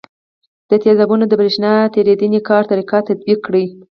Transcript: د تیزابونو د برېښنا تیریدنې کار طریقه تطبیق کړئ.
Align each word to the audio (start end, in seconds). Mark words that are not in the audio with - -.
د 0.69 0.71
تیزابونو 0.83 1.25
د 1.27 1.33
برېښنا 1.39 1.73
تیریدنې 1.93 2.39
کار 2.49 2.63
طریقه 2.71 2.97
تطبیق 3.09 3.39
کړئ. 3.47 3.65